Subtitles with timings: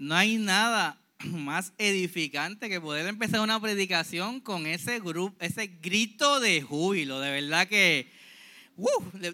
[0.00, 6.40] no hay nada más edificante que poder empezar una predicación con ese grupo, ese grito
[6.40, 7.20] de júbilo.
[7.20, 8.10] De verdad que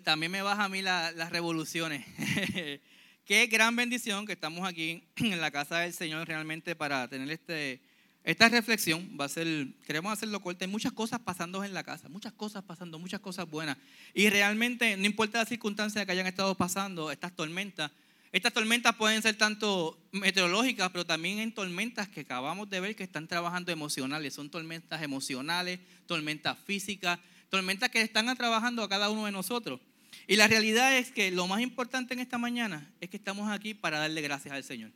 [0.03, 2.05] también me baja a mí las revoluciones.
[3.25, 7.81] Qué gran bendición que estamos aquí en la casa del Señor realmente para tener este,
[8.25, 9.17] esta reflexión.
[9.19, 10.65] Va a ser, queremos hacerlo corto.
[10.65, 13.79] Hay muchas cosas pasando en la casa, muchas cosas pasando, muchas cosas buenas.
[14.15, 17.93] Y realmente, no importa las circunstancias que hayan estado pasando, estas tormentas,
[18.37, 23.03] estas tormentas pueden ser tanto meteorológicas, pero también en tormentas que acabamos de ver que
[23.03, 24.35] están trabajando emocionales.
[24.35, 27.19] Son tormentas emocionales, tormentas físicas,
[27.49, 29.81] tormentas que están trabajando a cada uno de nosotros.
[30.27, 33.73] Y la realidad es que lo más importante en esta mañana es que estamos aquí
[33.73, 34.91] para darle gracias al Señor.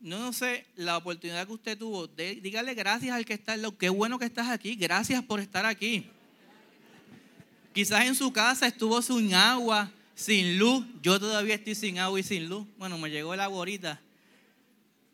[0.00, 4.18] No, sé la oportunidad que usted tuvo, dígale gracias al que está lo, qué bueno
[4.18, 6.10] que estás aquí, gracias por estar aquí.
[7.72, 10.84] Quizás en su casa estuvo sin agua, sin luz.
[11.02, 12.66] Yo todavía estoy sin agua y sin luz.
[12.78, 14.00] Bueno, me llegó el agua ahorita.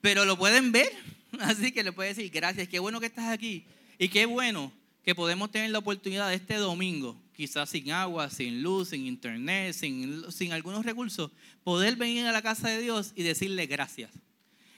[0.00, 0.90] Pero lo pueden ver.
[1.40, 2.68] Así que le puede decir gracias.
[2.68, 3.66] Qué bueno que estás aquí.
[3.98, 4.72] Y qué bueno
[5.04, 9.74] que podemos tener la oportunidad de este domingo, quizás sin agua, sin luz, sin internet,
[9.74, 11.32] sin, sin algunos recursos,
[11.64, 14.12] poder venir a la casa de Dios y decirle gracias.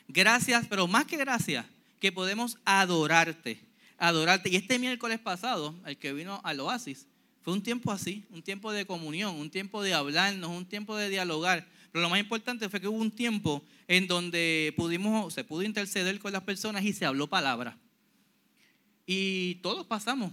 [0.09, 1.67] Gracias, pero más que gracias,
[2.01, 3.61] que podemos adorarte.
[3.99, 4.49] Adorarte.
[4.49, 7.07] Y este miércoles pasado, el que vino al oasis,
[7.45, 11.11] fue un tiempo así, un tiempo de comunión, un tiempo de hablarnos, un tiempo de
[11.11, 11.69] dialogar.
[11.93, 16.19] Pero lo más importante fue que hubo un tiempo en donde pudimos, se pudo interceder
[16.19, 17.77] con las personas y se habló palabra.
[19.07, 20.33] Y todos pasamos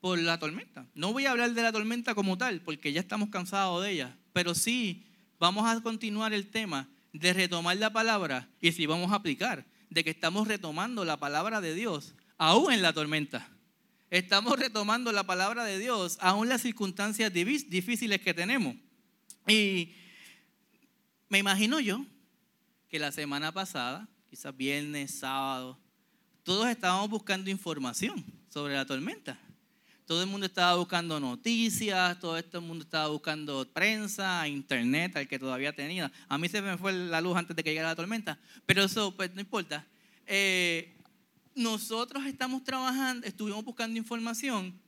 [0.00, 0.86] por la tormenta.
[0.94, 4.16] No voy a hablar de la tormenta como tal, porque ya estamos cansados de ella,
[4.32, 5.04] pero sí
[5.38, 10.02] vamos a continuar el tema de retomar la palabra y si vamos a aplicar, de
[10.02, 13.46] que estamos retomando la palabra de Dios aún en la tormenta.
[14.16, 18.74] Estamos retomando la palabra de Dios, aún las circunstancias difíciles que tenemos.
[19.46, 19.92] Y
[21.28, 22.02] me imagino yo
[22.88, 25.78] que la semana pasada, quizás viernes, sábado,
[26.44, 29.38] todos estábamos buscando información sobre la tormenta.
[30.06, 35.38] Todo el mundo estaba buscando noticias, todo el mundo estaba buscando prensa, internet, al que
[35.38, 36.10] todavía tenía.
[36.26, 39.14] A mí se me fue la luz antes de que llegara la tormenta, pero eso
[39.14, 39.84] pues no importa.
[40.26, 40.95] Eh,
[41.56, 44.78] nosotros estamos trabajando, estuvimos buscando información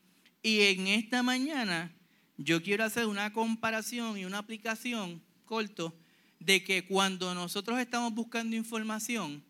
[0.43, 1.93] y en esta mañana
[2.37, 5.99] yo quiero hacer una comparación y una aplicación corto
[6.39, 9.43] de que cuando nosotros estamos buscando información,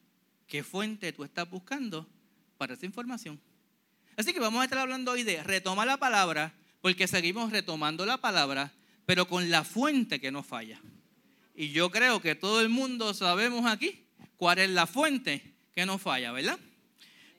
[0.47, 2.09] ¿qué fuente tú estás buscando
[2.57, 3.39] para esa información?
[4.17, 8.19] Así que vamos a estar hablando hoy de retoma la palabra, porque seguimos retomando la
[8.19, 8.73] palabra,
[9.07, 10.81] pero con la fuente que no falla.
[11.55, 14.07] Y yo creo que todo el mundo sabemos aquí
[14.37, 16.59] cuál es la fuente que no falla, ¿verdad?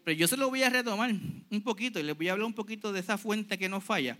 [0.04, 1.12] Pero yo se lo voy a retomar
[1.50, 4.18] un poquito y les voy a hablar un poquito de esa fuente que no falla,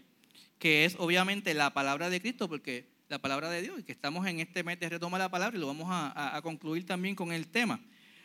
[0.58, 4.28] que es obviamente la palabra de Cristo, porque la palabra de Dios, y que estamos
[4.28, 7.48] en este mes de retoma la palabra y lo vamos a, concluir también con el
[7.48, 7.80] tema.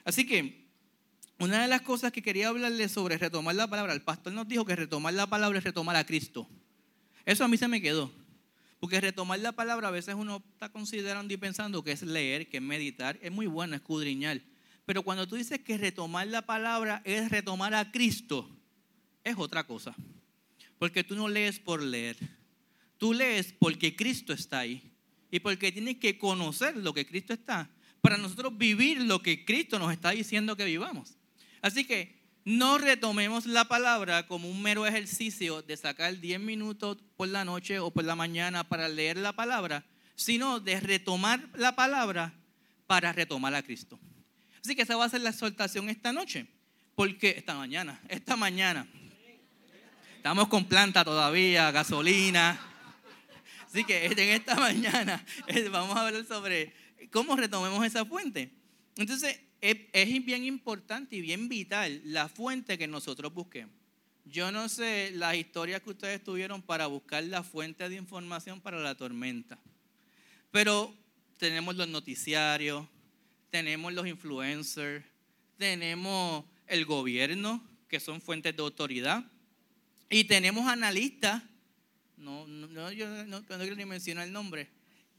[0.05, 0.67] Así que
[1.39, 4.65] una de las cosas que quería hablarles sobre retomar la palabra, el pastor nos dijo
[4.67, 6.47] que retomar la palabra es retomar a Cristo.
[7.25, 8.13] Eso a mí se me quedó.
[8.79, 12.59] Porque retomar la palabra a veces uno está considerando y pensando que es leer, que
[12.59, 14.43] es meditar, es muy bueno escudriñar.
[14.87, 18.51] Pero cuando tú dices que retomar la palabra es retomar a Cristo,
[19.23, 19.95] es otra cosa.
[20.79, 22.17] Porque tú no lees por leer.
[22.99, 24.93] Tú lees porque Cristo está ahí.
[25.31, 27.71] Y porque tienes que conocer lo que Cristo está.
[28.01, 31.17] Para nosotros vivir lo que Cristo nos está diciendo que vivamos.
[31.63, 37.29] Así que no retomemos la palabra como un mero ejercicio de sacar 10 minutos por
[37.29, 42.35] la noche o por la mañana para leer la palabra, sino de retomar la palabra
[42.87, 43.99] para retomar a Cristo.
[44.65, 46.47] Así que esa va a ser la exhortación esta noche.
[46.95, 48.87] Porque esta mañana, esta mañana.
[50.17, 52.59] Estamos con planta todavía, gasolina.
[53.67, 56.73] Así que en esta mañana eh, vamos a hablar sobre
[57.11, 58.51] cómo retomemos esa fuente.
[58.97, 63.75] Entonces, es bien importante y bien vital la fuente que nosotros busquemos.
[64.25, 68.79] Yo no sé las historias que ustedes tuvieron para buscar la fuente de información para
[68.81, 69.59] la tormenta,
[70.51, 70.95] pero
[71.37, 72.87] tenemos los noticiarios,
[73.55, 75.05] tenemos los influencers,
[75.59, 79.25] tenemos el gobierno, que son fuentes de autoridad,
[80.11, 81.41] y tenemos analistas,
[82.17, 84.69] no, no, yo no, quiero ni mencionar el nombre,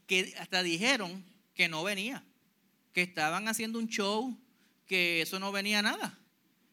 [0.06, 1.24] que hasta dijeron
[1.54, 2.22] que no venía,
[2.92, 4.38] que estaban haciendo un show,
[4.84, 6.18] que eso no venía nada.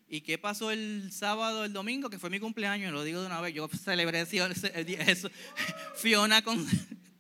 [0.10, 2.92] ¿Y qué pasó el sábado, el domingo, que fue mi cumpleaños?
[2.92, 5.30] Lo digo de una vez, yo celebré eso,
[5.96, 6.68] Fiona con,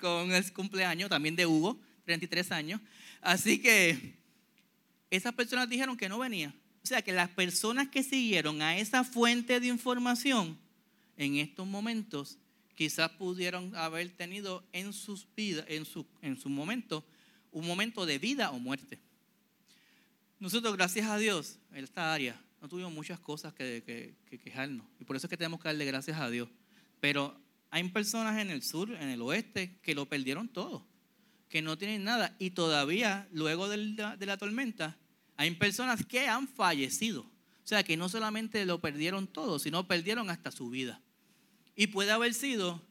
[0.01, 2.81] con el cumpleaños, también de Hugo, 33 años.
[3.21, 4.21] Así que
[5.15, 6.54] esas personas dijeron que no venía.
[6.83, 10.57] O sea que las personas que siguieron a esa fuente de información
[11.18, 12.38] en estos momentos
[12.75, 17.06] quizás pudieron haber tenido en sus vidas, en su, en su momento,
[17.51, 19.00] un momento de vida o muerte.
[20.39, 24.86] Nosotros, gracias a Dios, en esta área, no tuvimos muchas cosas que, que quejarnos.
[25.00, 26.50] Y por eso es que tenemos que darle gracias a Dios.
[27.00, 27.39] Pero
[27.69, 30.86] hay personas en el sur, en el oeste, que lo perdieron todo,
[31.50, 32.36] que no tienen nada.
[32.38, 34.95] Y todavía, luego de la, tormenta,
[35.38, 37.21] hay personas que han fallecido.
[37.21, 41.01] O sea, que no solamente lo perdieron todo, sino perdieron hasta su vida.
[41.75, 42.81] Y puede haber sido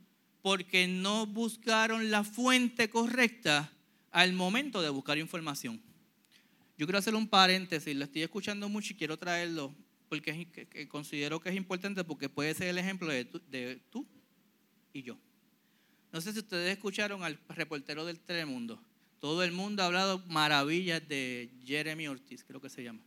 [0.41, 3.71] porque no buscaron la fuente correcta
[4.11, 5.81] al momento de buscar información.
[6.79, 9.75] Yo quiero hacer un paréntesis, lo estoy escuchando mucho y quiero traerlo
[10.09, 14.06] porque considero que es importante porque puede ser el ejemplo de tú
[14.93, 15.17] y yo.
[16.12, 18.83] No sé si ustedes escucharon al reportero del Telemundo.
[19.23, 22.99] Todo el mundo ha hablado maravillas de Jeremy Ortiz, creo que se llama.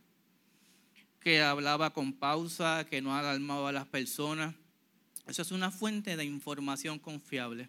[1.20, 4.54] Que hablaba con pausa, que no alarmaba a las personas.
[5.26, 7.68] Eso es una fuente de información confiable.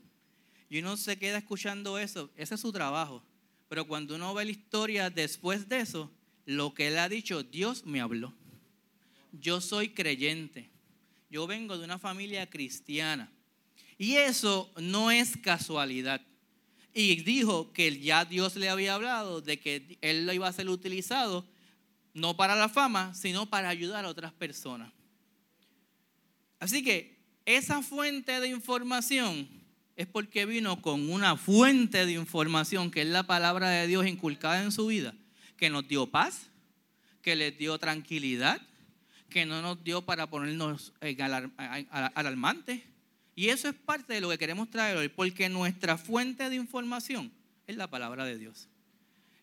[0.70, 3.22] Y uno se queda escuchando eso, ese es su trabajo.
[3.68, 6.10] Pero cuando uno ve la historia después de eso,
[6.46, 8.34] lo que él ha dicho, Dios me habló.
[9.34, 10.70] Yo soy creyente.
[11.30, 13.30] Yo vengo de una familia cristiana.
[13.98, 16.22] Y eso no es casualidad.
[17.00, 20.68] Y dijo que ya Dios le había hablado de que él lo iba a ser
[20.68, 21.46] utilizado
[22.16, 24.92] no para la fama, sino para ayudar a otras personas.
[26.60, 27.16] Así que
[27.46, 29.48] esa fuente de información
[29.96, 34.64] es porque vino con una fuente de información que es la palabra de Dios inculcada
[34.64, 35.14] en su vida,
[35.56, 36.50] que nos dio paz,
[37.22, 38.60] que les dio tranquilidad,
[39.30, 40.94] que no nos dio para ponernos
[42.16, 42.82] alarmantes,
[43.38, 47.32] y eso es parte de lo que queremos traer hoy, porque nuestra fuente de información
[47.68, 48.68] es la palabra de Dios.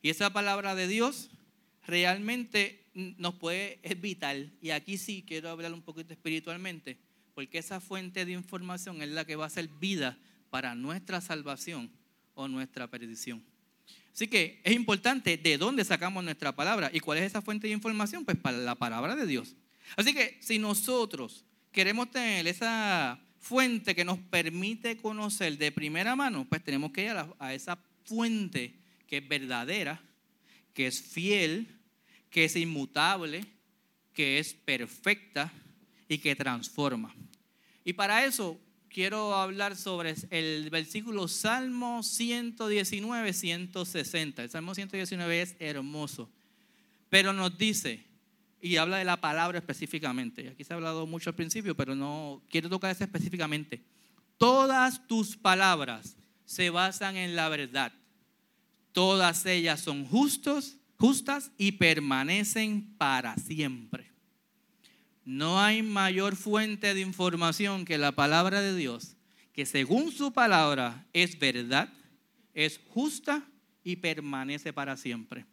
[0.03, 1.31] Y esa palabra de Dios
[1.87, 4.53] realmente nos puede, es vital.
[4.61, 6.99] Y aquí sí quiero hablar un poquito espiritualmente,
[7.37, 10.19] porque esa fuente de información es la que va a ser vida
[10.51, 11.89] para nuestra salvación
[12.35, 13.45] o nuestra perdición.
[14.13, 17.75] Así que es importante de dónde sacamos nuestra palabra y cuál es esa fuente de
[17.75, 19.55] información, pues para la palabra de Dios.
[19.95, 26.47] Así que si nosotros queremos tener esa fuente que nos permite conocer de primera mano,
[26.49, 28.75] pues tenemos que ir a, esa fuente
[29.07, 30.01] que es verdadera,
[30.73, 31.69] que es fiel,
[32.31, 33.45] que es inmutable,
[34.15, 35.53] que es perfecta
[36.09, 37.15] y que transforma.
[37.85, 38.59] Y para eso
[38.89, 44.43] quiero hablar sobre el versículo Salmo 119, 160.
[44.43, 46.31] El Salmo 119 es hermoso,
[47.11, 48.07] pero nos dice,
[48.65, 50.49] y habla de la palabra específicamente.
[50.49, 53.85] Aquí se ha hablado mucho al principio, pero no quiero tocar eso específicamente.
[54.39, 56.17] Todas tus palabras
[56.47, 57.93] se basan en la verdad.
[58.93, 64.11] Todas ellas son justos, justas y permanecen para siempre.
[65.27, 69.15] No hay mayor fuente de información que la palabra de Dios,
[69.53, 71.93] que según su palabra es verdad,
[72.55, 73.47] es justa
[73.83, 75.45] y permanece para siempre.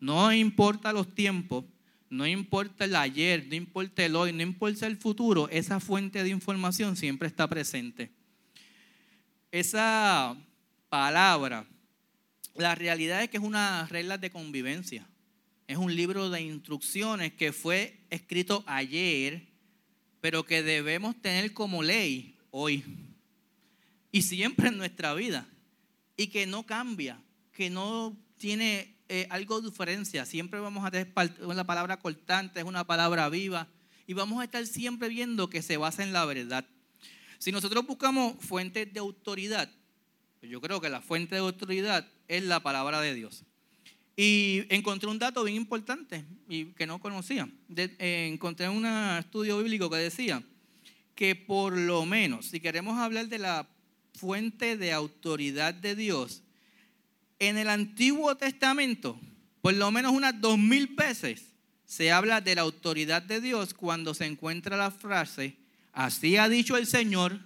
[0.00, 1.64] No importa los tiempos,
[2.10, 6.28] no importa el ayer, no importa el hoy, no importa el futuro, esa fuente de
[6.28, 8.10] información siempre está presente.
[9.52, 10.36] Esa
[10.88, 11.66] palabra,
[12.56, 15.06] la realidad es que es una regla de convivencia.
[15.68, 19.46] Es un libro de instrucciones que fue escrito ayer,
[20.20, 22.84] pero que debemos tener como ley hoy
[24.10, 25.48] y siempre en nuestra vida.
[26.16, 27.22] Y que no cambia,
[27.52, 30.24] que no tiene eh, algo de diferencia.
[30.24, 33.66] Siempre vamos a tener una palabra cortante, es una palabra viva.
[34.06, 36.64] Y vamos a estar siempre viendo que se basa en la verdad.
[37.38, 39.68] Si nosotros buscamos fuentes de autoridad,
[40.42, 43.42] yo creo que la fuente de autoridad es la palabra de Dios.
[44.16, 47.48] Y encontré un dato bien importante y que no conocía.
[47.74, 50.40] Eh, encontré un estudio bíblico que decía
[51.16, 53.68] que por lo menos, si queremos hablar de la
[54.14, 56.44] fuente de autoridad de Dios,
[57.40, 59.18] en el Antiguo Testamento,
[59.62, 61.46] por lo menos unas dos mil veces,
[61.86, 65.56] se habla de la autoridad de Dios cuando se encuentra la frase,
[65.92, 67.40] así ha dicho el Señor,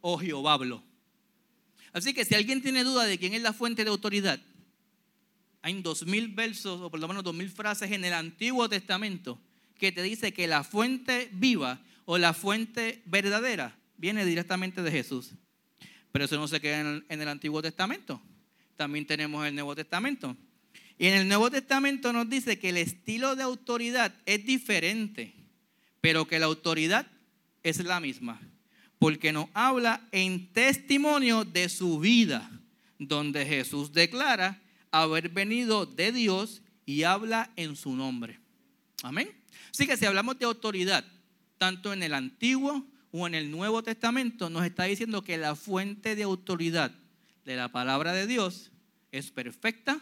[0.00, 0.82] o oh Jehová habló.
[1.92, 4.40] Así que si alguien tiene duda de quién es la fuente de autoridad,
[5.62, 9.38] hay dos mil versos, o por lo menos dos mil frases en el Antiguo Testamento
[9.78, 15.32] que te dice que la fuente viva o la fuente verdadera viene directamente de Jesús.
[16.12, 18.20] Pero eso no se queda en el Antiguo Testamento
[18.76, 20.36] también tenemos el Nuevo Testamento.
[20.98, 25.34] Y en el Nuevo Testamento nos dice que el estilo de autoridad es diferente,
[26.00, 27.06] pero que la autoridad
[27.62, 28.40] es la misma,
[28.98, 32.50] porque nos habla en testimonio de su vida,
[32.98, 34.62] donde Jesús declara
[34.92, 38.38] haber venido de Dios y habla en su nombre.
[39.02, 39.30] Amén.
[39.72, 41.04] Así que si hablamos de autoridad,
[41.58, 46.14] tanto en el Antiguo o en el Nuevo Testamento, nos está diciendo que la fuente
[46.14, 46.92] de autoridad
[47.44, 48.72] de la palabra de Dios
[49.12, 50.00] es perfecta,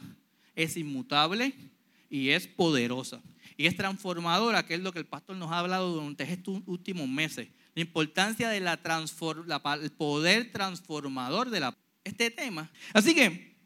[0.55, 1.55] es inmutable
[2.09, 3.23] y es poderosa.
[3.57, 7.09] Y es transformadora, que es lo que el pastor nos ha hablado durante estos últimos
[7.09, 7.49] meses.
[7.75, 8.69] La importancia del
[9.97, 12.71] poder transformador de la, este tema.
[12.93, 13.57] Así que,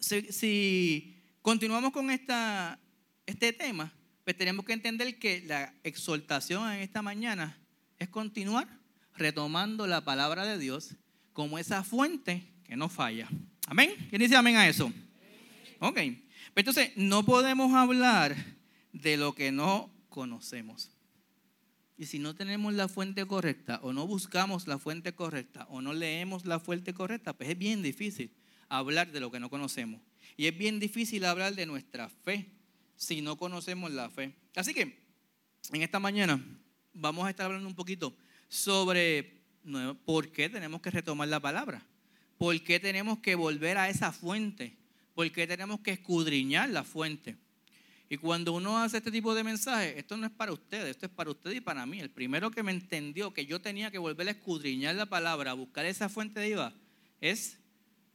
[0.00, 2.78] si, continuamos con esta,
[3.26, 3.92] este tema,
[4.24, 7.58] pues tenemos que entender que la exhortación en esta mañana
[7.98, 8.68] es continuar
[9.16, 10.94] retomando la palabra de Dios
[11.32, 13.28] como esa fuente que no falla.
[13.66, 13.90] Amén.
[14.10, 14.92] ¿Quién dice amén a eso?
[15.80, 15.94] Ok.
[15.94, 18.36] Pues entonces, no podemos hablar
[18.92, 20.90] de lo que no conocemos.
[21.96, 25.92] Y si no tenemos la fuente correcta, o no buscamos la fuente correcta, o no
[25.92, 28.32] leemos la fuente correcta, pues es bien difícil
[28.68, 30.00] hablar de lo que no conocemos.
[30.36, 32.52] Y es bien difícil hablar de nuestra fe
[32.96, 34.34] si no conocemos la fe.
[34.54, 35.02] Así que
[35.72, 36.44] en esta mañana
[36.92, 38.16] vamos a estar hablando un poquito
[38.48, 39.38] sobre
[40.04, 41.84] por qué tenemos que retomar la palabra,
[42.38, 44.76] por qué tenemos que volver a esa fuente,
[45.14, 47.36] por qué tenemos que escudriñar la fuente.
[48.08, 51.12] Y cuando uno hace este tipo de mensajes, esto no es para ustedes, esto es
[51.12, 52.00] para ustedes y para mí.
[52.00, 55.54] El primero que me entendió que yo tenía que volver a escudriñar la palabra, a
[55.54, 56.72] buscar esa fuente de IVA,
[57.20, 57.58] es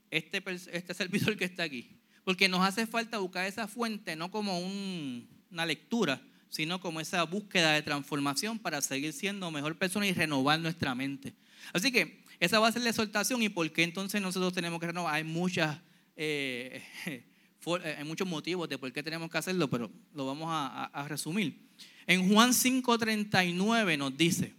[0.10, 1.92] este, este servidor que está aquí.
[2.24, 7.74] Porque nos hace falta buscar esa fuente no como una lectura, sino como esa búsqueda
[7.74, 11.34] de transformación para seguir siendo mejor persona y renovar nuestra mente.
[11.72, 14.88] Así que esa va a ser la exhortación y por qué entonces nosotros tenemos que
[14.88, 15.16] renovar.
[15.16, 15.80] Hay muchas...
[16.18, 21.08] Eh, eh, muchos motivos de por qué tenemos que hacerlo, pero lo vamos a, a
[21.08, 21.70] resumir.
[22.06, 24.54] En Juan 5:39 nos dice,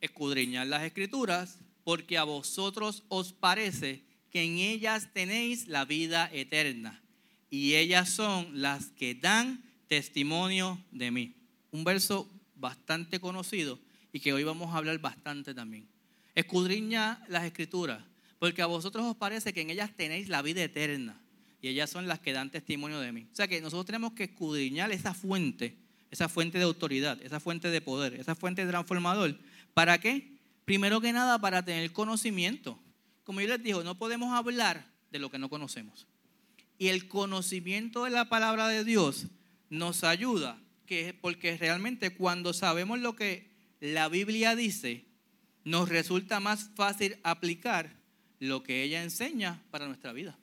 [0.00, 7.00] escudriñar las escrituras, porque a vosotros os parece que en ellas tenéis la vida eterna,
[7.50, 11.36] y ellas son las que dan testimonio de mí.
[11.70, 13.78] Un verso bastante conocido
[14.12, 15.88] y que hoy vamos a hablar bastante también.
[16.40, 18.02] Escudriña las escrituras,
[18.38, 21.20] porque a vosotros os parece que en ellas tenéis la vida eterna
[21.62, 23.26] y ellas son las que dan testimonio de mí.
[23.32, 25.76] O sea que nosotros tenemos que escudriñar esa fuente,
[26.10, 29.38] esa fuente de autoridad, esa fuente de poder, esa fuente transformador.
[29.74, 30.38] ¿Para qué?
[30.64, 32.78] Primero que nada, para tener conocimiento.
[33.24, 36.06] Como yo les digo, no podemos hablar de lo que no conocemos.
[36.78, 39.26] Y el conocimiento de la palabra de Dios
[39.68, 45.04] nos ayuda, que, porque realmente cuando sabemos lo que la Biblia dice,
[45.64, 47.96] nos resulta más fácil aplicar
[48.38, 50.38] lo que ella enseña para nuestra vida.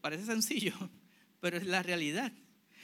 [0.00, 0.72] Parece sencillo,
[1.40, 2.32] pero es la realidad.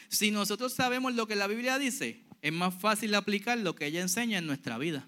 [0.09, 4.01] Si nosotros sabemos lo que la Biblia dice, es más fácil aplicar lo que ella
[4.01, 5.07] enseña en nuestra vida.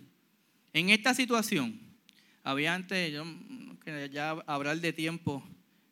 [0.73, 1.81] En esta situación,
[2.43, 3.25] había antes, yo,
[4.11, 5.45] ya hablar de tiempo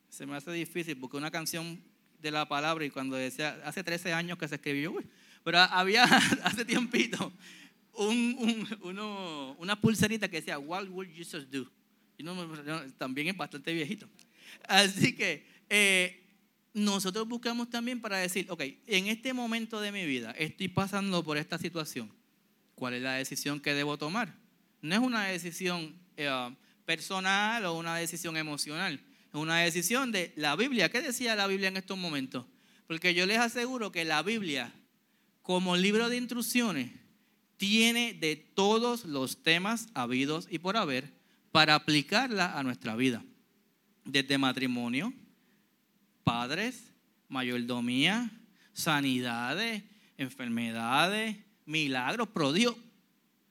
[0.08, 1.80] se me hace difícil porque una canción
[2.20, 4.94] de la palabra y cuando decía, hace 13 años que se escribió,
[5.44, 6.04] pero había
[6.42, 7.32] hace tiempito
[7.98, 11.70] un, una pulserita que decía, What would Jesus do?
[12.18, 12.34] No,
[12.98, 14.08] también es bastante viejito.
[14.66, 16.24] Así que eh,
[16.74, 21.36] nosotros buscamos también para decir, ok, en este momento de mi vida estoy pasando por
[21.36, 22.10] esta situación.
[22.74, 24.34] ¿Cuál es la decisión que debo tomar?
[24.82, 29.00] No es una decisión eh, personal o una decisión emocional
[29.32, 30.90] es una decisión de la Biblia.
[30.90, 32.46] ¿Qué decía la Biblia en estos momentos?
[32.86, 34.72] Porque yo les aseguro que la Biblia,
[35.42, 36.90] como libro de instrucciones,
[37.58, 41.12] tiene de todos los temas habidos y por haber
[41.52, 43.22] para aplicarla a nuestra vida.
[44.04, 45.12] Desde matrimonio,
[46.24, 46.92] padres,
[47.28, 48.30] mayordomía,
[48.72, 49.82] sanidades,
[50.16, 51.36] enfermedades,
[51.66, 52.76] milagros, prodigios.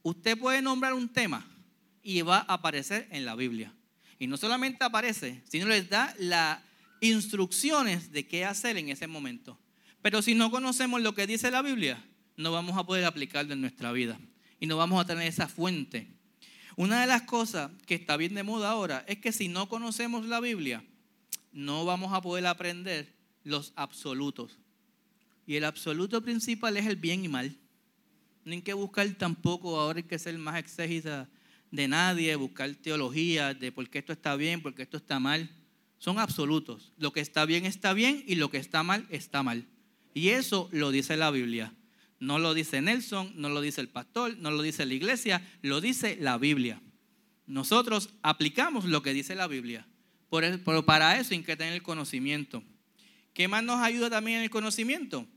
[0.02, 1.46] Usted puede nombrar un tema
[2.02, 3.74] y va a aparecer en la Biblia.
[4.20, 6.60] Y no solamente aparece, sino les da las
[7.02, 9.60] instrucciones de qué hacer en ese momento.
[10.02, 12.04] Pero si no conocemos lo que dice la Biblia,
[12.38, 14.20] no vamos a poder aplicarlo en nuestra vida.
[14.60, 16.08] Y no vamos a tener esa fuente.
[16.76, 20.26] Una de las cosas que está bien de moda ahora es que si no conocemos
[20.26, 20.84] la Biblia,
[21.52, 23.14] no vamos a poder aprender
[23.44, 24.60] los absolutos.
[25.48, 27.58] Y el absoluto principal es el bien y mal.
[28.46, 31.28] No hay que buscar tampoco, ahora hay que ser más exégita
[31.72, 35.50] de nadie, buscar teología de por qué esto está bien, por qué esto está mal.
[35.98, 36.94] Son absolutos.
[36.98, 39.66] Lo que está bien está bien y lo que está mal está mal.
[40.14, 41.74] Y eso lo dice la Biblia.
[42.20, 45.82] No lo dice Nelson, no lo dice el pastor, no lo dice la iglesia, lo
[45.82, 46.82] dice la Biblia.
[47.46, 49.88] Nosotros aplicamos lo que dice la Biblia.
[50.30, 52.64] Pero para eso hay que tener el conocimiento.
[53.34, 55.28] ¿Qué más nos ayuda también en el conocimiento?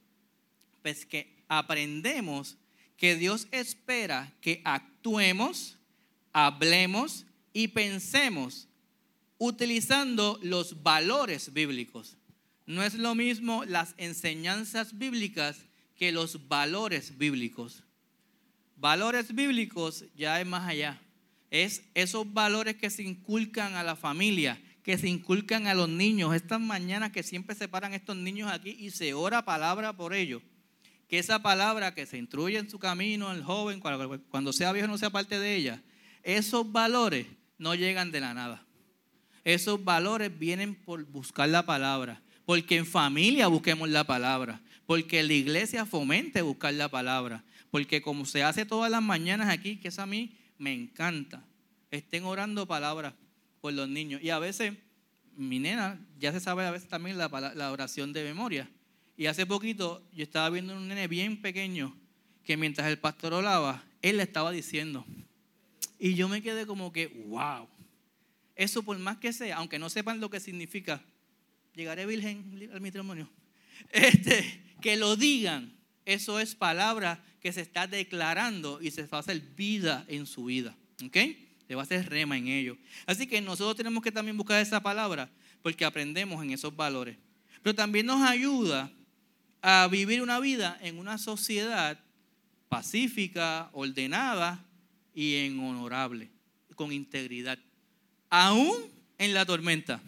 [0.82, 2.56] Pues que aprendemos
[2.96, 5.76] que Dios espera que actuemos
[6.32, 8.68] hablemos y pensemos
[9.38, 12.16] utilizando los valores bíblicos.
[12.66, 15.64] No es lo mismo las enseñanzas bíblicas
[16.00, 17.84] que los valores bíblicos.
[18.74, 20.98] Valores bíblicos ya es más allá.
[21.50, 26.34] Es esos valores que se inculcan a la familia, que se inculcan a los niños,
[26.34, 30.40] estas mañanas que siempre se paran estos niños aquí y se ora palabra por ellos,
[31.06, 33.78] que esa palabra que se instruye en su camino el joven,
[34.30, 35.82] cuando sea viejo no sea parte de ella,
[36.22, 37.26] esos valores
[37.58, 38.64] no llegan de la nada.
[39.44, 45.34] Esos valores vienen por buscar la palabra, porque en familia busquemos la palabra, porque la
[45.34, 50.00] iglesia fomente buscar la palabra, porque como se hace todas las mañanas aquí, que es
[50.00, 51.44] a mí me encanta,
[51.92, 53.14] estén orando palabras
[53.60, 54.20] por los niños.
[54.20, 54.74] Y a veces,
[55.36, 58.68] mi nena ya se sabe a veces también la, oración de memoria.
[59.16, 61.96] Y hace poquito yo estaba viendo un nene bien pequeño
[62.42, 65.06] que mientras el pastor oraba, él le estaba diciendo.
[66.00, 67.68] Y yo me quedé como que, wow.
[68.56, 71.00] Eso por más que sea, aunque no sepan lo que significa,
[71.76, 73.30] llegaré virgen al matrimonio.
[73.92, 75.72] Este, que lo digan,
[76.04, 80.44] eso es palabra que se está declarando y se va a hacer vida en su
[80.44, 80.76] vida.
[81.04, 81.16] ¿Ok?
[81.68, 82.76] Le va a hacer rema en ello.
[83.06, 85.30] Así que nosotros tenemos que también buscar esa palabra
[85.62, 87.16] porque aprendemos en esos valores.
[87.62, 88.90] Pero también nos ayuda
[89.62, 91.98] a vivir una vida en una sociedad
[92.68, 94.64] pacífica, ordenada
[95.14, 96.30] y en honorable,
[96.74, 97.58] con integridad,
[98.30, 98.74] aún
[99.18, 100.00] en la tormenta.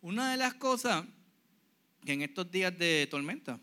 [0.00, 1.04] Una de las cosas
[2.06, 3.60] en estos días de tormenta,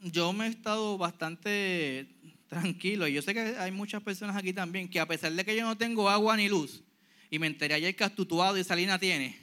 [0.00, 2.06] yo me he estado bastante
[2.48, 3.06] tranquilo.
[3.08, 5.64] Y yo sé que hay muchas personas aquí también que a pesar de que yo
[5.64, 6.82] no tengo agua ni luz,
[7.30, 9.42] y me enteré ayer que Astutuado y Salina tiene,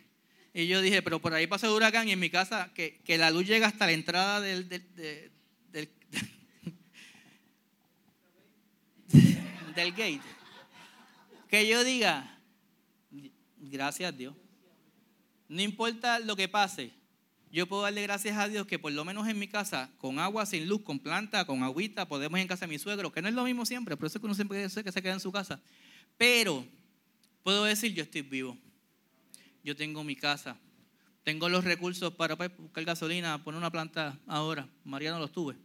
[0.53, 3.31] y yo dije, pero por ahí pasa el huracán y en mi casa que, la
[3.31, 4.83] luz llega hasta la entrada del, del,
[9.75, 10.21] del gate.
[11.49, 12.39] Que yo diga,
[13.57, 14.35] gracias a Dios.
[15.47, 16.91] No importa lo que pase,
[17.51, 20.45] yo puedo darle gracias a Dios que por lo menos en mi casa, con agua,
[20.45, 23.27] sin luz, con planta, con agüita, podemos ir en casa de mi suegro, que no
[23.27, 25.19] es lo mismo siempre, por eso es que uno siempre dice que se queda en
[25.19, 25.59] su casa.
[26.17, 26.63] Pero
[27.43, 28.57] puedo decir, yo estoy vivo.
[29.63, 30.57] Yo tengo mi casa.
[31.23, 34.67] Tengo los recursos para buscar gasolina, poner una planta ahora.
[34.83, 35.55] María no los tuve.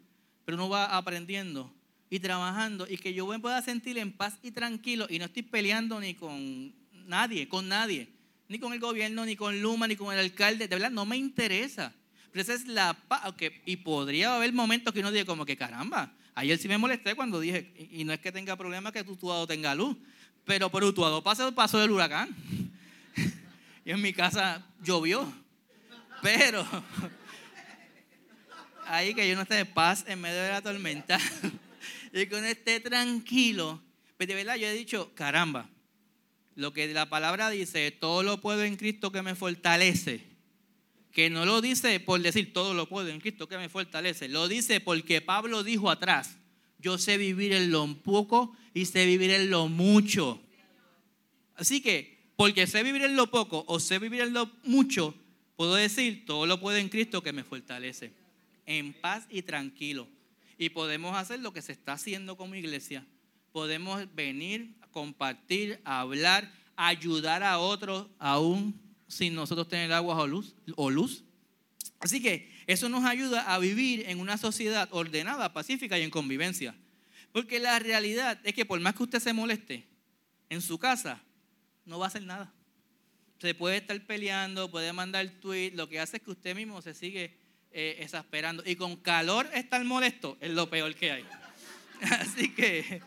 [0.45, 1.73] Pero uno va aprendiendo
[2.09, 6.01] y trabajando y que yo pueda sentir en paz y tranquilo y no estoy peleando
[6.01, 6.75] ni con
[7.07, 8.14] nadie, con nadie
[8.49, 11.17] ni con el gobierno, ni con Luma, ni con el alcalde, de verdad no me
[11.17, 11.93] interesa.
[12.31, 13.23] Pero esa es la paz.
[13.65, 17.41] Y podría haber momentos que uno diga como que caramba, ayer sí me molesté cuando
[17.41, 19.97] dije, y no es que tenga problema que tu tuado tenga luz,
[20.45, 22.35] pero por Utuado pasó, pasó del huracán.
[23.85, 25.33] y en mi casa llovió.
[26.23, 26.67] Pero
[28.87, 31.19] ahí que yo no esté de paz en medio de la tormenta
[32.13, 33.81] y que uno esté tranquilo.
[34.17, 35.69] Pero pues de verdad yo he dicho, caramba,
[36.57, 40.25] lo que la palabra dice, todo lo puedo en Cristo que me fortalece.
[41.13, 44.29] Que no lo dice por decir todo lo puedo en Cristo que me fortalece.
[44.29, 46.37] Lo dice porque Pablo dijo atrás,
[46.79, 50.41] yo sé vivir en lo poco y sé vivir en lo mucho.
[51.57, 55.15] Así que, porque sé vivir en lo poco o sé vivir en lo mucho,
[55.57, 58.13] puedo decir, todo lo puedo en Cristo que me fortalece.
[58.67, 60.09] En paz y tranquilo.
[60.59, 63.07] Y podemos hacer lo que se está haciendo como iglesia.
[63.53, 70.17] Podemos venir compartir, hablar, ayudar a otros, aún sin nosotros tener agua
[70.77, 71.25] o luz.
[71.99, 76.75] Así que eso nos ayuda a vivir en una sociedad ordenada, pacífica y en convivencia.
[77.33, 79.85] Porque la realidad es que por más que usted se moleste
[80.49, 81.21] en su casa,
[81.85, 82.53] no va a hacer nada.
[83.41, 86.95] Se puede estar peleando, puede mandar tweet, lo que hace es que usted mismo se
[86.95, 87.37] sigue
[87.73, 88.63] eh, exasperando.
[88.65, 91.25] Y con calor estar molesto es lo peor que hay.
[92.21, 93.03] Así que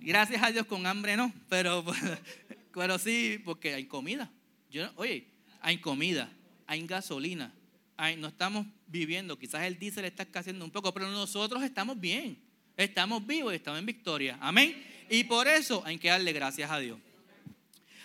[0.00, 1.84] Gracias a Dios con hambre no, pero,
[2.72, 4.30] pero sí, porque hay comida.
[4.70, 5.26] Yo, oye,
[5.60, 6.30] hay comida,
[6.66, 7.52] hay gasolina,
[7.96, 12.38] hay, no estamos viviendo, quizás el diésel está escaseando un poco, pero nosotros estamos bien,
[12.76, 14.38] estamos vivos y estamos en victoria.
[14.40, 14.80] Amén.
[15.10, 16.98] Y por eso hay que darle gracias a Dios.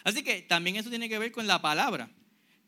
[0.03, 2.09] Así que también eso tiene que ver con la palabra.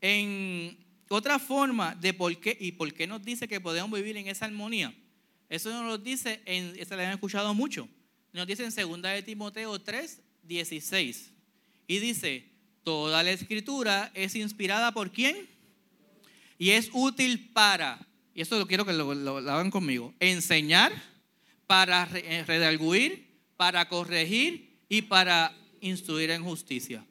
[0.02, 0.78] En
[1.10, 4.46] otra forma de por qué y por qué nos dice que podemos vivir en esa
[4.46, 4.94] armonía,
[5.50, 7.90] eso nos lo dice, en, eso lo han escuchado mucho
[8.36, 11.32] nos dice en 2 de Timoteo 3, 16.
[11.88, 12.46] Y dice,
[12.84, 15.48] toda la escritura es inspirada por quién?
[16.58, 20.92] Y es útil para, y esto lo quiero que lo, hagan conmigo, enseñar,
[21.66, 27.06] para eh, redarguir, para corregir y para instruir en justicia.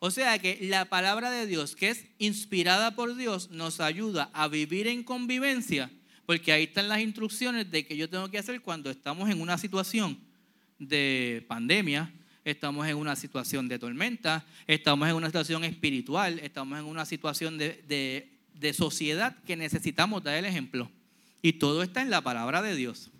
[0.00, 4.48] O sea que la palabra de Dios, que es inspirada por Dios, nos ayuda a
[4.48, 5.90] vivir en convivencia,
[6.26, 9.56] porque ahí están las instrucciones de que yo tengo que hacer cuando estamos en una
[9.56, 10.27] situación
[10.78, 12.12] de pandemia,
[12.44, 17.58] estamos en una situación de tormenta, estamos en una situación espiritual, estamos en una situación
[17.58, 18.30] de,
[18.72, 20.90] sociedad que necesitamos dar el ejemplo.
[21.42, 23.10] Y todo está en la palabra de Dios.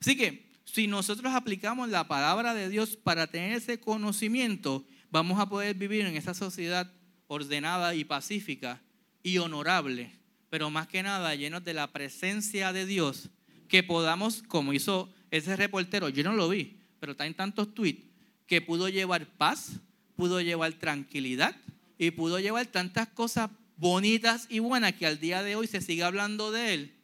[0.00, 5.48] Así que si nosotros aplicamos la palabra de Dios para tener ese conocimiento, vamos a
[5.48, 6.90] poder vivir en esa sociedad
[7.28, 8.82] ordenada y pacífica
[9.22, 10.10] y honorable,
[10.50, 13.30] pero más que nada llenos de la presencia de Dios,
[13.68, 18.04] que podamos, como hizo ese reportero, yo no lo vi, pero está en tantos tweets,
[18.46, 19.80] que pudo llevar paz,
[20.14, 21.56] pudo llevar tranquilidad
[21.98, 26.04] y pudo llevar tantas cosas bonitas y buenas que al día de hoy se sigue
[26.04, 26.94] hablando de él,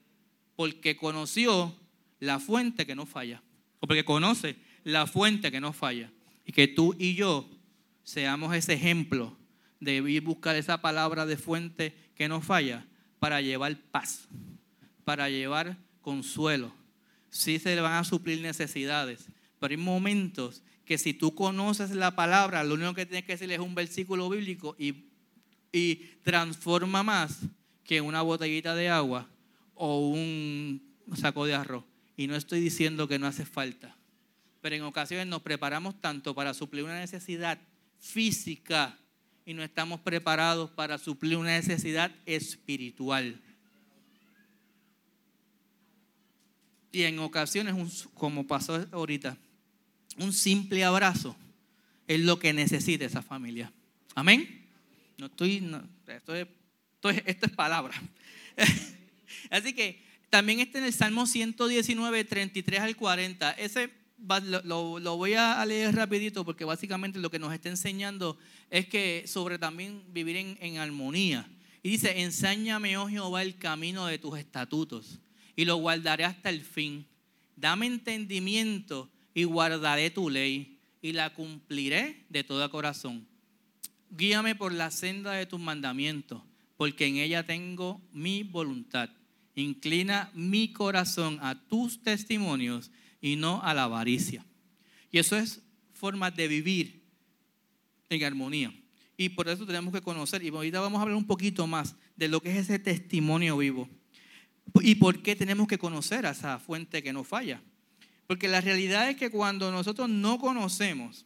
[0.54, 1.74] porque conoció
[2.20, 3.42] la fuente que no falla,
[3.80, 6.12] o porque conoce la fuente que no falla.
[6.46, 7.50] Y que tú y yo
[8.04, 9.36] seamos ese ejemplo
[9.80, 12.86] de ir buscar esa palabra de fuente que no falla
[13.18, 14.28] para llevar paz,
[15.04, 16.72] para llevar consuelo.
[17.30, 19.26] Sí se le van a suplir necesidades,
[19.58, 23.50] pero hay momentos que si tú conoces la palabra, lo único que tienes que decir
[23.52, 25.04] es un versículo bíblico y,
[25.72, 27.40] y transforma más
[27.84, 29.28] que una botellita de agua
[29.74, 30.82] o un
[31.14, 31.84] saco de arroz.
[32.16, 33.96] Y no estoy diciendo que no hace falta,
[34.60, 37.58] pero en ocasiones nos preparamos tanto para suplir una necesidad
[37.98, 38.98] física
[39.44, 43.40] y no estamos preparados para suplir una necesidad espiritual.
[46.92, 49.36] Y en ocasiones, como pasó ahorita,
[50.18, 51.36] un simple abrazo
[52.06, 53.72] es lo que necesita esa familia.
[54.14, 54.66] Amén.
[55.18, 55.56] No estoy,
[56.06, 56.46] esto, es,
[57.26, 58.00] esto, es, palabra.
[59.50, 63.52] Así que también está en el Salmo 119, 33 al 40.
[63.52, 63.90] Ese
[64.64, 68.38] lo, lo, voy a leer rapidito porque básicamente lo que nos está enseñando
[68.70, 71.48] es que sobre también vivir en, en armonía.
[71.82, 75.20] Y dice, enséñame, oh Jehová, el camino de tus estatutos
[75.54, 77.06] y lo guardaré hasta el fin.
[77.56, 83.24] Dame entendimiento y guardaré tu ley y la cumpliré de todo corazón.
[84.10, 86.42] Guíame por la senda de tus mandamientos,
[86.76, 89.10] porque en ella tengo mi voluntad.
[89.54, 94.44] Inclina mi corazón a tus testimonios y no a la avaricia.
[95.12, 97.00] Y eso es forma de vivir
[98.10, 98.74] en armonía.
[99.16, 102.26] Y por eso tenemos que conocer, y ahorita vamos a hablar un poquito más de
[102.26, 103.88] lo que es ese testimonio vivo.
[104.80, 107.62] Y por qué tenemos que conocer a esa fuente que no falla.
[108.28, 111.24] Porque la realidad es que cuando nosotros no conocemos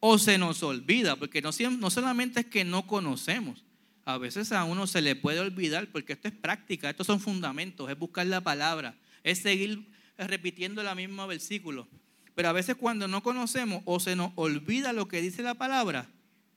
[0.00, 3.64] o se nos olvida, porque no, no solamente es que no conocemos,
[4.04, 7.88] a veces a uno se le puede olvidar porque esto es práctica, estos son fundamentos,
[7.88, 9.86] es buscar la palabra, es seguir
[10.18, 11.86] repitiendo el mismo versículo.
[12.34, 16.10] Pero a veces cuando no conocemos o se nos olvida lo que dice la palabra,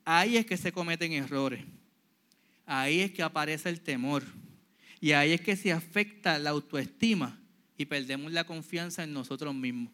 [0.05, 1.63] ahí es que se cometen errores.
[2.65, 4.23] Ahí es que aparece el temor.
[4.99, 7.39] Y ahí es que se afecta la autoestima
[7.77, 9.93] y perdemos la confianza en nosotros mismos.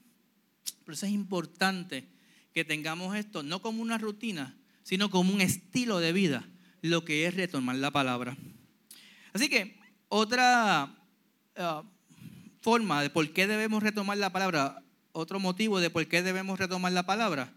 [0.85, 2.07] Por eso es importante
[2.53, 6.47] que tengamos esto no como una rutina, sino como un estilo de vida,
[6.81, 8.37] lo que es retomar la palabra.
[9.33, 10.95] Así que otra
[11.57, 11.83] uh,
[12.61, 16.91] forma de por qué debemos retomar la palabra, otro motivo de por qué debemos retomar
[16.91, 17.53] la palabra,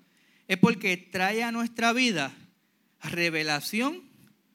[0.48, 2.32] es porque trae a nuestra vida
[3.02, 4.02] revelación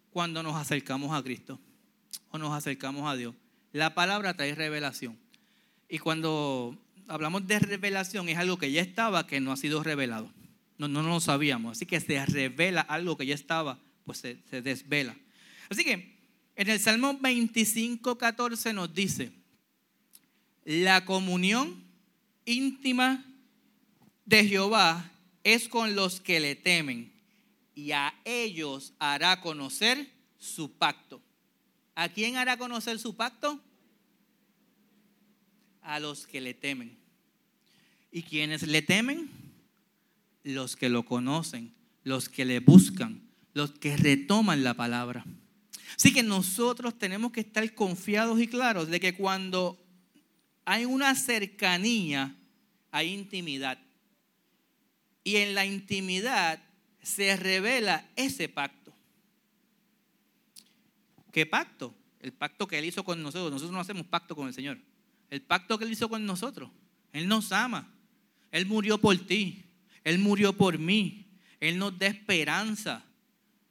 [0.09, 1.59] cuando nos acercamos a Cristo
[2.29, 3.35] o nos acercamos a Dios.
[3.71, 5.20] La palabra trae revelación.
[5.93, 6.77] Y cuando
[7.09, 10.31] hablamos de revelación es algo que ya estaba, que no ha sido revelado.
[10.77, 11.73] No, no, lo sabíamos.
[11.73, 15.17] Así que se revela algo que ya estaba, pues se, se desvela.
[15.69, 16.17] Así que
[16.55, 19.33] en el Salmo 25, 14 nos dice,
[20.63, 21.83] la comunión
[22.45, 23.25] íntima
[24.23, 25.11] de Jehová
[25.43, 27.11] es con los que le temen
[27.75, 31.21] y a ellos hará conocer su pacto.
[31.95, 33.59] ¿A quién hará conocer su pacto?
[35.81, 36.97] A los que le temen.
[38.11, 39.29] ¿Y quienes le temen?
[40.43, 43.21] Los que lo conocen, los que le buscan,
[43.53, 45.25] los que retoman la palabra.
[45.95, 49.79] Así que nosotros tenemos que estar confiados y claros de que cuando
[50.65, 52.35] hay una cercanía,
[52.91, 53.77] hay intimidad.
[55.23, 56.61] Y en la intimidad
[57.01, 58.93] se revela ese pacto.
[61.31, 61.93] ¿Qué pacto?
[62.19, 63.51] El pacto que Él hizo con nosotros.
[63.51, 64.77] Nosotros no hacemos pacto con el Señor.
[65.31, 66.69] El pacto que Él hizo con nosotros.
[67.13, 67.91] Él nos ama.
[68.51, 69.63] Él murió por ti.
[70.03, 71.25] Él murió por mí.
[71.59, 73.03] Él nos da esperanza.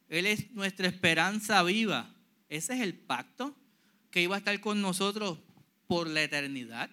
[0.09, 2.13] Él es nuestra esperanza viva.
[2.49, 3.55] Ese es el pacto
[4.11, 5.39] que iba a estar con nosotros
[5.87, 6.91] por la eternidad.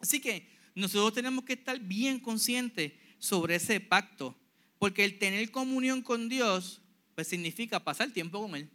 [0.00, 4.36] Así que nosotros tenemos que estar bien conscientes sobre ese pacto,
[4.78, 6.80] porque el tener comunión con Dios
[7.14, 8.70] pues significa pasar tiempo con Él.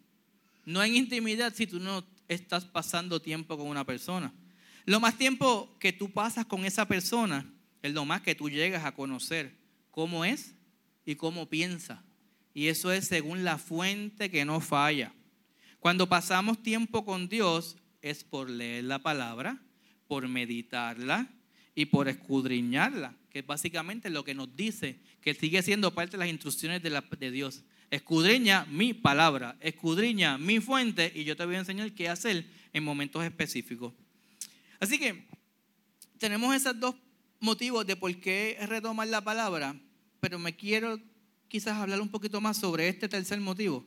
[0.66, 4.34] No hay intimidad si tú no estás pasando tiempo con una persona.
[4.88, 7.46] Lo más tiempo que tú pasas con esa persona
[7.82, 9.54] es lo más que tú llegas a conocer
[9.92, 10.56] cómo es
[11.06, 12.06] y cómo piensa.
[12.54, 15.14] Y eso es según la fuente que no falla.
[15.82, 19.62] Cuando pasamos tiempo con Dios, es por leer la palabra,
[20.08, 21.34] por meditarla
[21.76, 26.20] y por escudriñarla, que es básicamente lo que nos dice que sigue siendo parte de
[26.20, 27.66] las instrucciones de, de Dios.
[27.92, 32.86] Escudriña mi palabra, escudriña mi fuente y yo te voy a enseñar qué hacer en
[32.86, 33.92] momentos específicos.
[34.80, 35.28] Así que
[36.18, 36.96] tenemos esos dos
[37.40, 39.76] motivos de por qué retomar la palabra,
[40.20, 41.00] pero me quiero
[41.48, 43.86] quizás hablar un poquito más sobre este tercer motivo,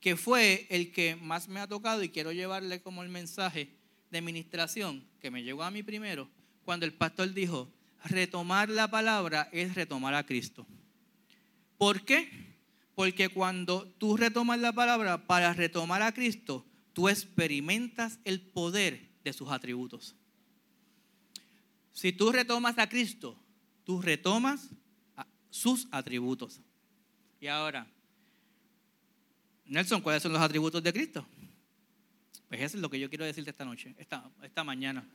[0.00, 3.70] que fue el que más me ha tocado y quiero llevarle como el mensaje
[4.10, 6.28] de ministración que me llegó a mí primero,
[6.64, 7.72] cuando el pastor dijo,
[8.04, 10.66] retomar la palabra es retomar a Cristo.
[11.76, 12.28] ¿Por qué?
[12.94, 19.32] Porque cuando tú retomas la palabra para retomar a Cristo, tú experimentas el poder de
[19.32, 20.16] sus atributos.
[22.00, 23.36] Si tú retomas a Cristo,
[23.84, 24.70] tú retomas
[25.50, 26.58] sus atributos.
[27.38, 27.86] Y ahora,
[29.66, 31.26] Nelson, ¿cuáles son los atributos de Cristo?
[32.48, 35.06] Pues eso es lo que yo quiero decirte esta noche, esta, mañana.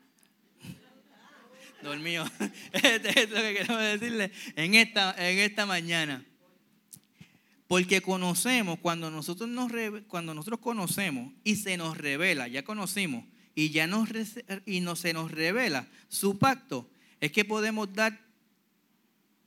[1.81, 2.23] Dormido.
[2.71, 6.23] Esto es lo que queremos decirle en esta, en esta mañana.
[7.67, 9.71] Porque conocemos, cuando nosotros, nos,
[10.07, 14.09] cuando nosotros conocemos y se nos revela, ya conocimos, y ya nos,
[14.65, 16.89] y no, se nos revela su pacto,
[17.21, 18.19] es que podemos dar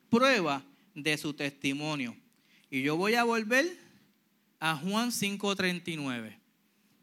[0.08, 2.16] prueba de su testimonio.
[2.70, 3.66] Y yo voy a volver
[4.58, 6.38] a Juan 5:39.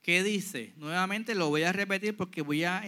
[0.02, 0.74] ¿Qué dice?
[0.78, 2.84] Nuevamente lo voy a repetir porque voy a,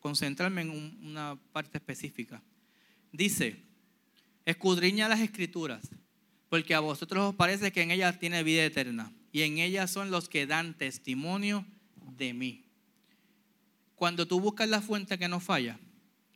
[0.00, 0.70] concentrarme en
[1.02, 2.40] una parte específica.
[3.10, 3.56] Dice,
[4.44, 5.88] escudriña las escrituras,
[6.48, 10.12] porque a vosotros os parece que en ellas tiene vida eterna, y en ellas son
[10.12, 11.64] los que dan testimonio
[12.16, 12.67] de mí.
[13.98, 15.78] Cuando tú buscas la fuente que no falla,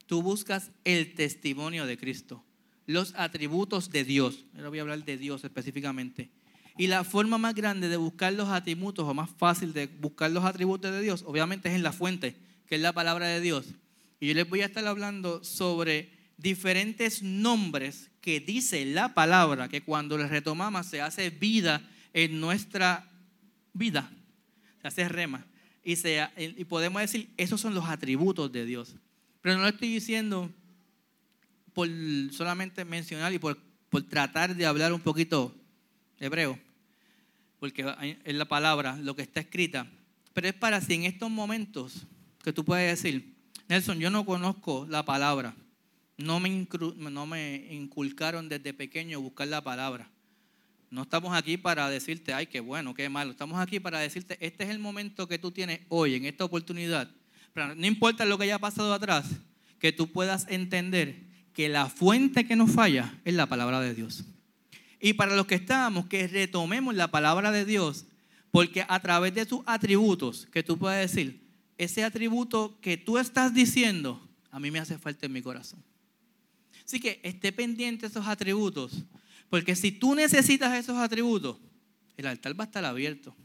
[0.06, 2.44] tú buscas el testimonio de Cristo,
[2.86, 4.44] los atributos de Dios.
[4.56, 6.30] Ahora voy a hablar de Dios específicamente
[6.76, 10.44] y la forma más grande de buscar los atributos o más fácil de buscar los
[10.44, 12.34] atributos de Dios, obviamente es en la fuente,
[12.66, 13.66] que es la palabra de Dios.
[14.18, 19.82] Y yo les voy a estar hablando sobre diferentes nombres que dice la palabra, que
[19.82, 23.08] cuando les retomamos se hace vida en nuestra
[23.72, 24.10] vida,
[24.80, 25.46] se hace rema.
[25.84, 25.94] Y,
[26.36, 28.94] y podemos decir, esos son los atributos de Dios.
[29.40, 30.50] Pero no lo estoy diciendo
[31.74, 31.88] por
[32.30, 35.54] solamente mencionar y por, por tratar de hablar un poquito
[36.20, 36.58] hebreo,
[37.58, 37.84] porque
[38.24, 39.86] es la palabra, lo que está escrita,
[40.32, 42.06] pero es para si en estos momentos
[42.42, 43.34] que tú puedes decir,
[43.68, 45.54] Nelson, yo no conozco la palabra,
[46.16, 50.10] no me, no me inculcaron desde pequeño buscar la palabra.
[50.92, 53.30] No estamos aquí para decirte, ay, qué bueno, qué malo.
[53.30, 57.10] Estamos aquí para decirte, este es el momento que tú tienes hoy, en esta oportunidad.
[57.54, 59.24] no importa lo que haya pasado atrás,
[59.78, 61.16] que tú puedas entender
[61.54, 64.24] que la fuente que nos falla es la palabra de Dios.
[65.00, 68.04] Y para los que estamos, que retomemos la palabra de Dios,
[68.50, 71.40] porque a través de sus atributos, que tú puedes decir,
[71.78, 75.82] ese atributo que tú estás diciendo, a mí me hace falta en mi corazón.
[76.84, 79.04] Así que esté pendiente de esos atributos,
[79.52, 81.58] porque si tú necesitas esos atributos,
[82.16, 83.36] el altar va a estar abierto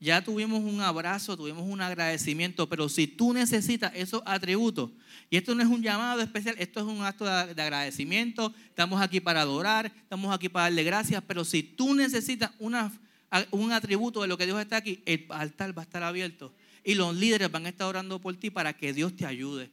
[0.00, 4.90] ya tuvimos un abrazo, tuvimos un agradecimiento, pero si tú necesitas esos atributos,
[5.30, 9.20] y esto no es un llamado especial, esto es un acto de agradecimiento, estamos aquí
[9.20, 14.36] para adorar, estamos aquí para darle gracias, pero si tú necesitas un atributo de lo
[14.36, 17.68] que Dios está aquí, el altar va a estar abierto y los líderes van a
[17.68, 19.70] estar orando por ti para que Dios te ayude.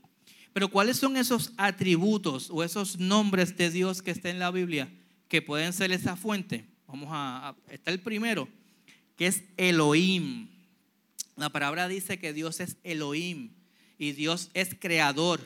[0.54, 4.90] Pero ¿cuáles son esos atributos o esos nombres de Dios que está en la Biblia
[5.30, 6.66] que pueden ser esa fuente?
[6.88, 8.50] Vamos a, está el primero,
[9.16, 10.50] que es Elohim.
[11.38, 13.52] La palabra dice que Dios es Elohim
[13.98, 15.40] y Dios es creador,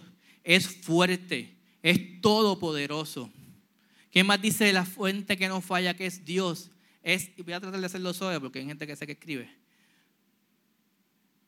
[0.43, 3.29] es fuerte, es todopoderoso.
[4.09, 6.71] ¿Qué más dice la fuente que no falla, que es Dios?
[7.03, 9.49] Es, voy a tratar de hacerlo suave porque hay gente que sé que escribe.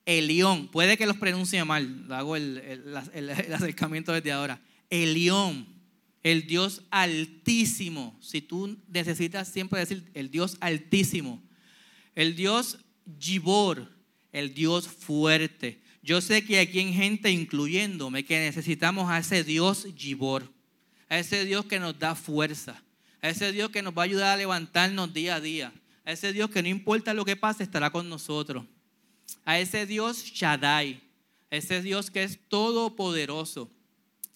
[0.06, 4.62] Elión, puede que los pronuncie mal, hago el, el, acercamiento desde ahora.
[4.90, 5.68] Elión,
[6.26, 8.18] el Dios altísimo.
[8.20, 11.40] Si tú necesitas siempre decir el Dios altísimo,
[12.16, 12.80] el Dios
[13.20, 13.92] Gibor,
[14.32, 15.80] el Dios fuerte.
[16.02, 20.52] Yo sé que aquí hay gente, incluyéndome, que necesitamos a ese Dios Gibor,
[21.10, 22.84] a ese Dios que nos da fuerza,
[23.22, 25.72] a ese Dios que nos va a ayudar a levantarnos día a día,
[26.06, 28.66] a ese Dios que no importa lo que pase, estará con nosotros,
[29.46, 31.04] a ese Dios Shaddai,
[31.52, 33.70] a ese Dios que es todopoderoso,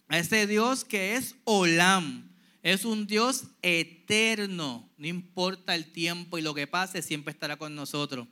[0.09, 2.29] a ese Dios que es Olam,
[2.61, 4.89] es un Dios eterno.
[4.97, 8.27] No importa el tiempo y lo que pase, siempre estará con nosotros.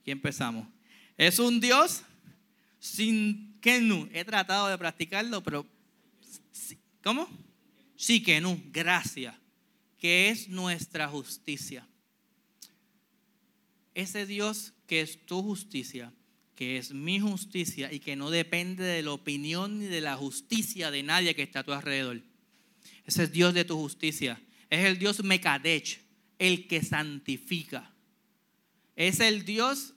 [0.00, 0.68] Aquí empezamos.
[1.16, 2.02] Es un Dios
[2.78, 4.08] sin no.
[4.12, 5.66] He tratado de practicarlo, pero
[7.02, 7.28] ¿cómo?
[7.96, 8.60] Sí no.
[8.72, 9.34] Gracias.
[9.98, 11.86] Que es nuestra justicia.
[13.94, 16.12] Ese Dios que es tu justicia,
[16.58, 20.90] que es mi justicia y que no depende de la opinión ni de la justicia
[20.90, 22.20] de nadie que está a tu alrededor
[23.08, 24.38] ese es Dios de tu justicia.
[24.68, 25.98] Es el Dios Mekadech,
[26.38, 27.90] el que santifica.
[28.94, 29.94] Es el Dios,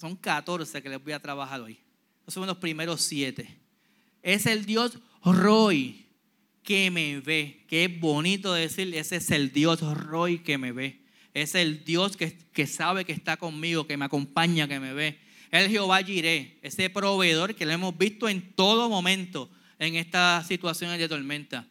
[0.00, 1.78] son 14 que les voy a trabajar hoy.
[2.22, 3.58] Esos son los primeros siete.
[4.22, 6.06] Es el Dios Roy
[6.62, 7.66] que me ve.
[7.68, 11.02] Qué bonito decir, ese es el Dios Roy que me ve.
[11.34, 15.18] Es el Dios que, que sabe que está conmigo, que me acompaña, que me ve.
[15.50, 20.98] El Jehová Jireh, ese proveedor que lo hemos visto en todo momento en estas situaciones
[20.98, 21.66] de tormenta.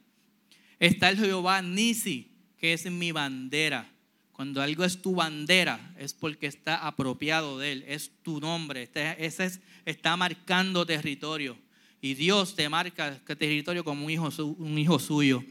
[0.79, 3.91] Está el Jehová Nisi, que es mi bandera.
[4.31, 9.25] Cuando algo es tu bandera, es porque está apropiado de él, es tu nombre, este,
[9.25, 11.57] ese es, está marcando territorio.
[12.01, 15.43] Y Dios te marca territorio como un hijo, un hijo suyo.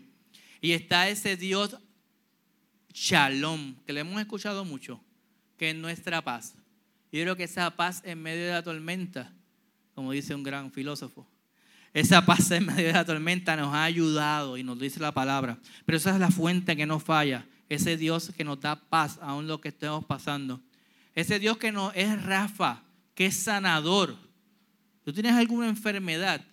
[0.60, 1.76] Y está ese Dios
[2.92, 5.00] Shalom, que le hemos escuchado mucho,
[5.58, 6.54] que es nuestra paz.
[7.12, 9.32] Yo creo que esa paz en medio de la tormenta,
[9.94, 11.26] como dice un gran filósofo,
[11.94, 15.58] esa paz en medio de la tormenta nos ha ayudado y nos dice la palabra.
[15.84, 19.46] Pero esa es la fuente que no falla ese Dios que nos da paz aún
[19.46, 20.60] lo que estemos pasando.
[21.14, 22.82] Ese Dios que no es Rafa,
[23.14, 24.16] que es sanador.
[25.04, 26.44] Tú tienes alguna enfermedad,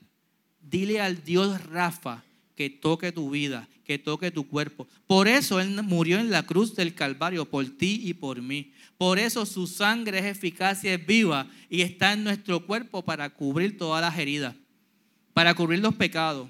[0.61, 2.23] dile al Dios Rafa
[2.55, 4.87] que toque tu vida, que toque tu cuerpo.
[5.07, 8.71] Por eso Él murió en la cruz del Calvario, por ti y por mí.
[9.03, 13.29] Por eso su sangre es eficaz y es viva y está en nuestro cuerpo para
[13.29, 14.55] cubrir todas las heridas,
[15.33, 16.47] para cubrir los pecados,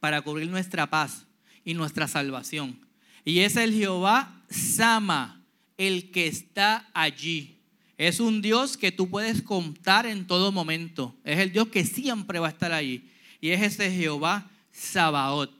[0.00, 1.24] para cubrir nuestra paz
[1.64, 2.80] y nuestra salvación.
[3.24, 5.40] Y es el Jehová Sama,
[5.76, 7.60] el que está allí.
[7.96, 11.14] Es un Dios que tú puedes contar en todo momento.
[11.22, 13.08] Es el Dios que siempre va a estar allí.
[13.40, 15.52] Y es ese Jehová Sabaoth,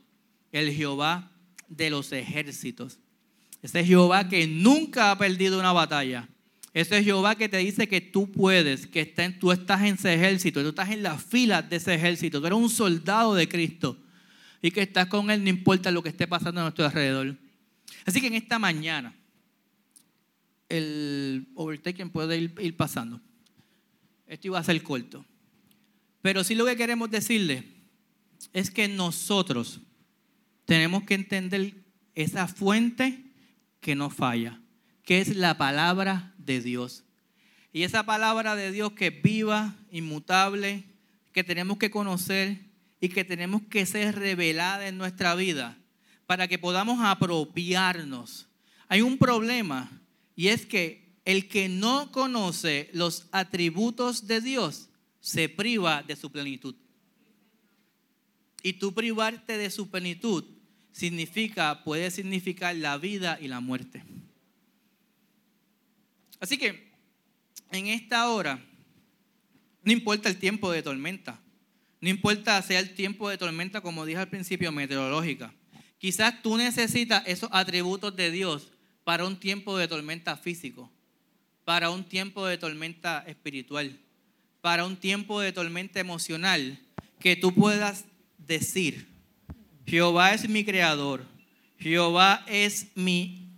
[0.50, 1.30] el Jehová
[1.68, 2.98] de los ejércitos.
[3.62, 6.28] Ese Jehová que nunca ha perdido una batalla.
[6.74, 9.04] Ese Jehová que te dice que tú puedes, que
[9.40, 12.58] tú estás en ese ejército, tú estás en la fila de ese ejército, tú eres
[12.58, 13.98] un soldado de Cristo
[14.62, 17.36] y que estás con Él no importa lo que esté pasando a nuestro alrededor.
[18.04, 19.14] Así que en esta mañana,
[20.68, 23.20] el overtaking puede ir, pasando.
[24.26, 25.24] Esto iba a ser corto.
[26.20, 27.64] Pero sí lo que queremos decirle
[28.52, 29.80] es que nosotros
[30.64, 31.74] tenemos que entender
[32.14, 33.27] esa fuente
[33.80, 34.60] que no falla,
[35.04, 37.04] que es la palabra de Dios.
[37.72, 40.84] Y esa palabra de Dios que es viva, inmutable,
[41.32, 42.58] que tenemos que conocer
[43.00, 45.78] y que tenemos que ser revelada en nuestra vida
[46.26, 48.48] para que podamos apropiarnos.
[48.88, 49.90] Hay un problema
[50.34, 54.88] y es que el que no conoce los atributos de Dios
[55.20, 56.74] se priva de su plenitud.
[58.62, 60.44] Y tú privarte de su plenitud
[60.98, 64.02] significa, puede significar la vida y la muerte.
[66.40, 66.90] Así que
[67.70, 68.60] en esta hora,
[69.84, 71.40] no importa el tiempo de tormenta,
[72.00, 75.54] no importa sea el tiempo de tormenta, como dije al principio, meteorológica.
[75.98, 78.72] Quizás tú necesitas esos atributos de Dios
[79.04, 80.90] para un tiempo de tormenta físico,
[81.64, 83.96] para un tiempo de tormenta espiritual,
[84.60, 86.80] para un tiempo de tormenta emocional,
[87.20, 88.04] que tú puedas
[88.36, 89.17] decir,
[89.88, 91.24] Jehová es mi creador,
[91.78, 93.48] Jehová es mi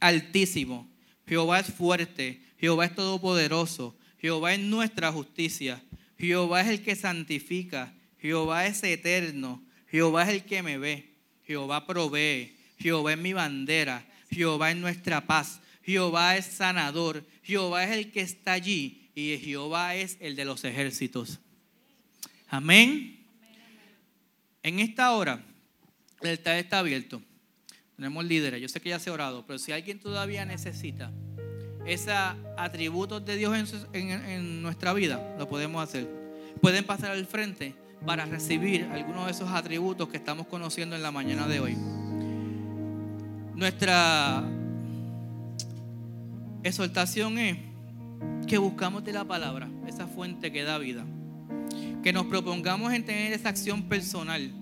[0.00, 0.86] altísimo,
[1.26, 5.82] Jehová es fuerte, Jehová es todopoderoso, Jehová es nuestra justicia,
[6.18, 11.08] Jehová es el que santifica, Jehová es eterno, Jehová es el que me ve.
[11.44, 17.96] Jehová provee, Jehová es mi bandera, Jehová es nuestra paz, Jehová es sanador, Jehová es
[17.96, 21.40] el que está allí y Jehová es el de los ejércitos.
[22.48, 23.24] Amén.
[24.62, 25.42] En esta hora,
[26.22, 27.22] el altar está abierto.
[27.96, 28.60] Tenemos líderes.
[28.60, 31.12] Yo sé que ya se ha orado, pero si alguien todavía necesita
[31.86, 32.14] esos
[32.56, 36.08] atributos de Dios en, en nuestra vida, lo podemos hacer.
[36.60, 37.74] Pueden pasar al frente
[38.06, 41.76] para recibir algunos de esos atributos que estamos conociendo en la mañana de hoy.
[43.54, 44.44] Nuestra
[46.62, 47.58] exhortación es
[48.46, 51.04] que buscamos de la palabra, esa fuente que da vida.
[52.02, 54.52] Que nos propongamos en tener esa acción personal,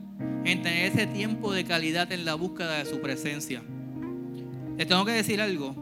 [0.44, 3.62] en tener ese tiempo de calidad en la búsqueda de su presencia.
[4.76, 5.74] Les tengo que decir algo,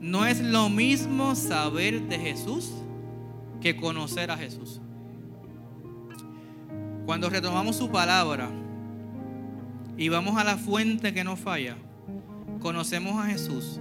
[0.00, 2.70] no es lo mismo saber de Jesús
[3.60, 4.80] que conocer a Jesús.
[7.06, 8.50] Cuando retomamos su palabra
[9.96, 11.76] y vamos a la fuente que no falla,
[12.60, 13.80] conocemos a Jesús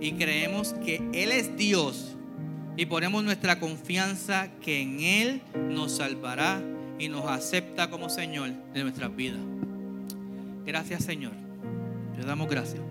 [0.00, 2.16] y creemos que Él es Dios
[2.76, 6.60] y ponemos nuestra confianza que en Él nos salvará
[6.98, 9.40] y nos acepta como Señor de nuestras vidas.
[10.64, 11.32] Gracias Señor.
[12.16, 12.85] Te damos gracias.